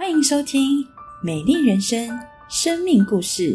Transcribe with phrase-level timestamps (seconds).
[0.00, 0.82] 欢迎收听
[1.22, 2.08] 《美丽人生》
[2.48, 3.54] 生命故事。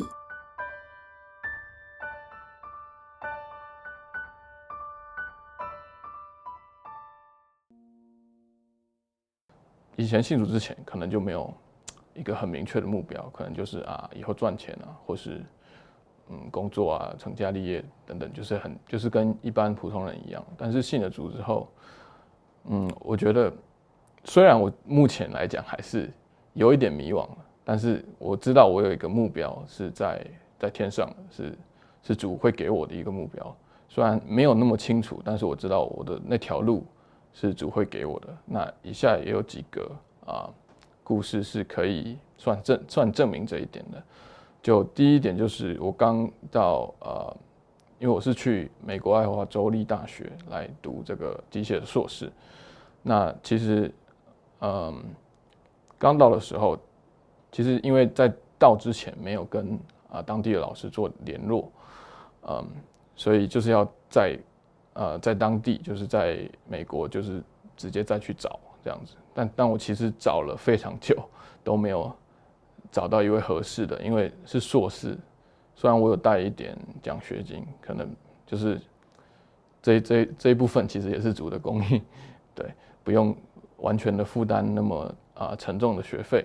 [9.95, 11.51] 以前信主之前，可能就没有
[12.13, 15.43] 一个很明确的目标，可能就是啊，以后赚钱啊，或是
[16.29, 20.45] 嗯工作啊，成家立业等等，就是很就是跟一般普通人一样。
[20.55, 21.67] 但是信了主之后，
[22.65, 23.51] 嗯，我觉得
[24.25, 26.07] 虽然我目前来讲还是
[26.55, 27.25] 有一点迷惘，
[27.63, 30.25] 但是我知道我有一个目标是在
[30.57, 31.55] 在天上，是
[32.01, 33.55] 是主会给我的一个目标。
[33.87, 36.83] 虽然没有那么清楚，但是我知道我的那条路。
[37.37, 38.27] 是主会给我的。
[38.45, 39.91] 那以下也有几个
[40.25, 40.49] 啊
[41.03, 44.01] 故事是可以算证算证明这一点的。
[44.63, 47.37] 就第一点就是我刚到呃，
[47.99, 52.31] 因为我是去美国爱华州立大学来读这个机械的硕士。
[53.01, 53.93] 那其实
[54.61, 55.03] 嗯，
[55.97, 56.77] 刚到的时候，
[57.51, 59.79] 其实因为在到之前没有跟
[60.09, 61.71] 啊当地的老师做联络，
[62.47, 62.65] 嗯，
[63.15, 64.37] 所以就是要在。
[64.97, 67.43] 呃，在当地就是在美国，就是
[67.75, 69.13] 直接再去找这样子。
[69.33, 71.21] 但但我其实找了非常久，
[71.65, 72.09] 都没有
[72.93, 75.17] 找到一位合适的，因为是硕士。
[75.75, 78.09] 虽然我有带一点奖学金，可能
[78.45, 78.79] 就是
[79.81, 82.01] 这这这一部分其实也是主的公益，
[82.53, 82.73] 对，
[83.03, 83.35] 不用
[83.79, 86.43] 完全的负担那么啊沉重的学费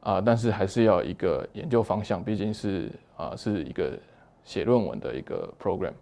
[0.00, 3.98] 啊，但是还是要一个研究方向，毕竟是啊是一个
[4.44, 5.92] 写论文的一个 program。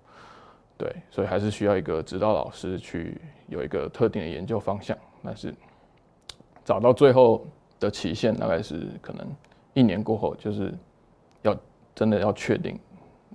[0.76, 4.96] 对，所以还是需要一个指导老师去有一个特定的研究方向。
[5.22, 5.54] 但是
[6.64, 7.46] 找到最后
[7.78, 9.26] 的期限大概是可能
[9.74, 10.72] 一年过后，就是
[11.42, 11.54] 要
[11.94, 12.78] 真的要确定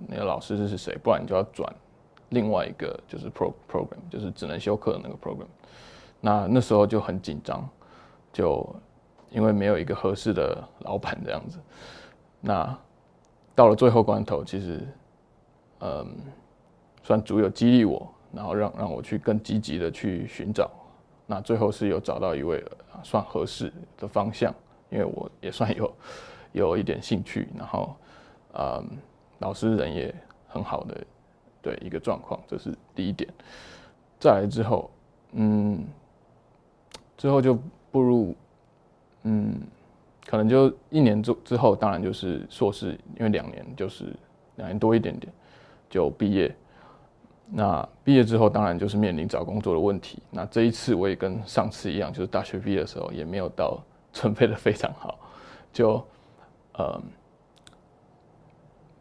[0.08, 1.72] 那个老师是谁，不然你就要转
[2.30, 5.46] 另外一个就是 pro program，就是只能修课的那个 program。
[6.20, 7.68] 那那时候就很紧张，
[8.36, 8.76] 就
[9.30, 11.58] 因为没有一个合适的老板这样子。
[12.40, 12.78] 那
[13.54, 14.86] 到了最后关头，其实
[15.80, 16.06] 嗯。
[17.02, 20.68] 算主有激励我，然后让让我去更积极的去寻找，
[21.24, 22.60] 那最后是有找到一位
[23.04, 24.52] 算合适的方向，
[24.90, 25.94] 因为我也算有
[26.50, 27.94] 有一点兴趣，然后
[28.54, 28.84] 嗯，
[29.38, 30.12] 老师人也
[30.48, 31.00] 很好的，
[31.62, 33.32] 对一个状况，这是第一点。
[34.18, 34.90] 再来之后，
[35.30, 35.86] 嗯，
[37.16, 37.56] 之后就
[37.96, 38.34] 步入
[39.22, 39.58] 嗯，
[40.26, 44.14] 可能就一年之之后，当然就是硕士，因为两年就是
[44.56, 45.32] 两年多一点点
[45.88, 46.54] 就毕业。
[47.48, 50.22] 那毕业之后，当然就是面临找工作的问题。
[50.30, 55.18] 那这一次我也跟上次一样，就是大学毕业的时候也没有到准备的非常好，
[55.72, 56.06] 就
[56.74, 57.00] 呃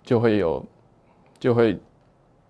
[0.03, 0.65] 就会有
[1.37, 1.77] 就会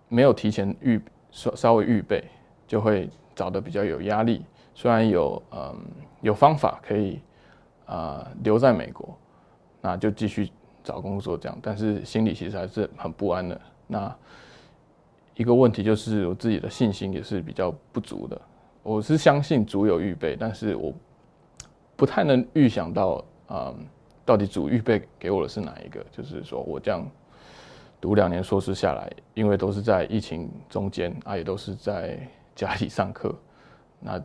[0.07, 1.01] 没有提前预
[1.31, 2.23] 稍稍微预备，
[2.67, 4.45] 就会找的比较有压力。
[4.75, 5.75] 虽然有嗯
[6.21, 7.19] 有方法可以
[7.87, 9.17] 啊留在美国，
[9.81, 10.51] 那就继续
[10.83, 13.59] 找工作这样，但是心里其实还是很不安的。
[13.87, 14.15] 那
[15.35, 18.39] 一个问题就是我自己的信心也是比较不足的。
[18.83, 20.93] 我是相信主有预备，但是我
[21.95, 23.75] 不太能预想到，嗯，
[24.23, 26.05] 到底主预备给我的是哪一个？
[26.11, 27.03] 就是说我这样
[27.99, 32.19] 读两年硕士下来，因为都是在疫情中间啊，也都是在
[32.53, 33.33] 家里上课，
[33.99, 34.21] 那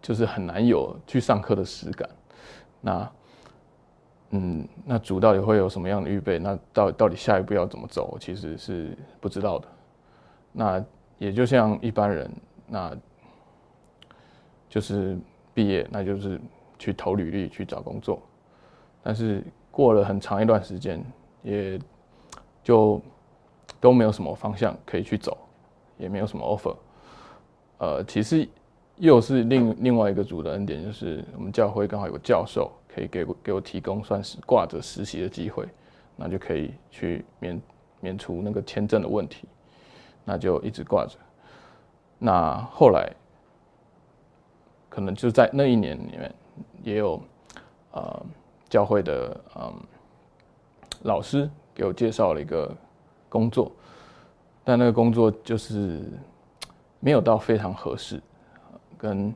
[0.00, 2.08] 就是很难有去上课的实感。
[2.80, 3.12] 那，
[4.30, 6.38] 嗯，那主到底会有什么样的预备？
[6.38, 8.16] 那到到底下一步要怎么走？
[8.20, 9.68] 其实是不知道的。
[10.52, 10.84] 那
[11.18, 12.30] 也就像一般人，
[12.66, 12.96] 那
[14.68, 15.18] 就是
[15.52, 16.40] 毕业，那就是
[16.78, 18.22] 去投履历去找工作。
[19.02, 21.04] 但是过了很长一段时间，
[21.42, 21.78] 也
[22.62, 23.00] 就
[23.80, 25.36] 都没有什么方向可以去走，
[25.98, 26.76] 也没有什么 offer。
[27.78, 28.48] 呃，其实
[29.00, 35.66] 又是另另外一个主的恩典，就是我们教会刚好有个教授可以给我给我提供算是挂着实习的机会，
[36.16, 37.62] 那就可以去免
[37.98, 39.48] 免除那个签证的问题。
[40.22, 41.16] 那就一直挂着。
[42.18, 43.10] 那后来，
[44.90, 46.34] 可能就在那一年里面，
[46.82, 47.20] 也有
[47.92, 48.26] 呃
[48.68, 49.72] 教会的嗯
[51.04, 52.70] 老师给我介绍了一个
[53.30, 53.72] 工作，
[54.62, 56.02] 但那个工作就是
[57.00, 58.20] 没有到非常合适，
[59.00, 59.34] 跟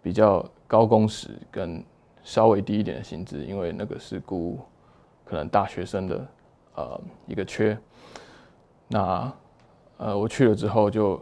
[0.00, 1.84] 比较高工时跟
[2.22, 4.60] 稍微低一点的薪资，因为那个是雇
[5.24, 6.28] 可能大学生的
[6.76, 7.76] 呃一个缺，
[8.88, 9.32] 那。
[10.02, 11.20] 呃，我去了之后就，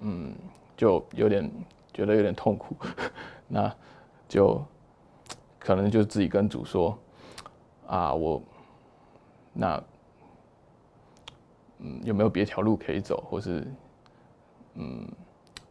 [0.00, 0.34] 嗯，
[0.76, 1.48] 就有点
[1.94, 2.74] 觉得有点痛苦，
[3.46, 3.72] 那
[4.26, 4.60] 就
[5.56, 6.98] 可能就自己跟主说，
[7.86, 8.42] 啊，我
[9.52, 9.80] 那
[11.78, 13.64] 嗯有没有别条路可以走，或是
[14.74, 15.06] 嗯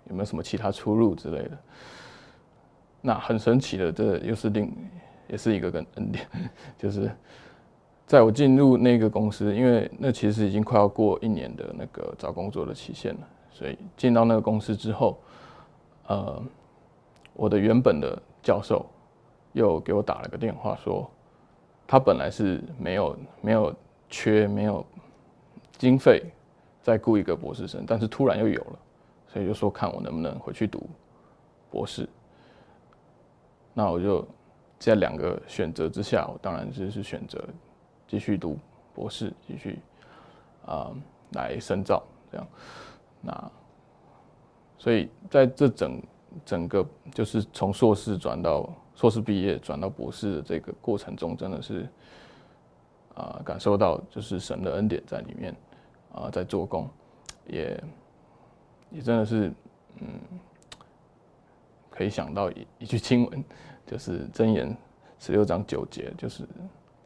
[0.10, 1.58] 有没有什么其他出路之类的？
[3.02, 4.76] 那很神奇的，这又是另
[5.28, 6.28] 也是一个跟恩典，
[6.78, 7.12] 就是
[8.08, 15.20] 在我进入那个公司，因为那其实已经快要过一年的那个找工作的期限了，所以进到那个公司之后，
[16.08, 16.42] 呃，
[17.34, 18.86] 我的原本的教授
[19.54, 21.10] 又给我打了个电话说，
[21.86, 23.76] 他本来是没有没有
[24.10, 24.86] 缺没有
[25.78, 26.24] 经费
[26.82, 28.80] 再雇一个博士生，但是突然又有了，
[29.36, 30.90] 所以就说看我能不能回去读
[31.70, 32.08] 博士。
[33.74, 34.26] 那我就
[34.80, 37.44] 在两个选择之下，我当然就是选择
[38.08, 38.58] 继续读
[38.94, 39.78] 博士，继续
[40.66, 40.90] 啊
[41.34, 42.02] 来深造
[42.32, 42.48] 这样。
[43.20, 43.52] 那
[44.78, 46.02] 所以在这整
[46.46, 51.86] 整个就是从硕士转到硕士毕业转到博士的这个过程中，真的是
[53.16, 55.54] 啊感受到就是神的恩典在里面
[56.14, 56.90] 啊在做工，
[57.48, 57.78] 也
[58.92, 59.52] 也真的是
[60.00, 60.08] 嗯。
[61.98, 63.42] 可以想到一一句经文，
[63.86, 64.76] 就是箴言
[65.18, 66.46] 十六章九节，就是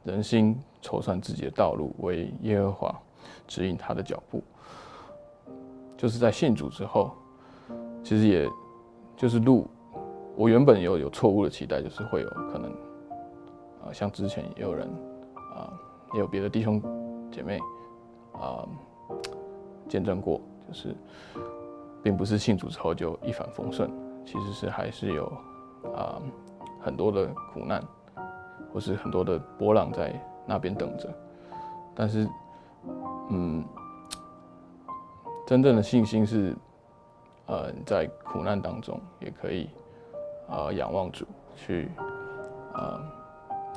[0.04, 3.00] 人心筹算自己的道路，为耶和华
[3.48, 4.42] 指引他的脚步。
[5.96, 7.14] 就是在信主之后，
[8.04, 8.50] 其实也
[9.16, 9.68] 就是路，
[10.36, 12.72] 我原本有有错误的期待，就是会有可能，
[13.86, 14.90] 啊，像之前也有人
[15.56, 15.72] 啊，
[16.16, 16.82] 也有别的弟兄
[17.32, 17.60] 姐妹
[18.34, 18.68] 啊
[19.88, 20.96] 见证过，就是
[22.04, 23.90] 并不是信主之后就一帆风顺。
[24.26, 25.26] 其实是还是有
[25.96, 26.22] 啊
[26.80, 27.84] 很多的苦难，
[28.72, 30.14] 或是很多的波浪在
[30.46, 31.10] 那边等着，
[31.96, 32.30] 但是
[33.30, 33.66] 嗯，
[35.48, 36.56] 真正的信心是
[37.48, 39.70] 呃在苦难当中也可以
[40.48, 41.26] 啊仰望主，
[41.56, 41.90] 去
[42.74, 43.02] 啊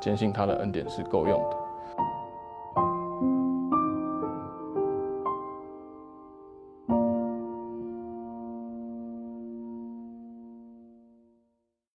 [0.00, 1.62] 坚信他的恩典是够用的。